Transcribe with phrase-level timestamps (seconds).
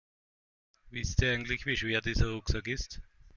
[0.89, 3.03] Wisst ihr eigentlich, wie schwer dieser Rucksack ist?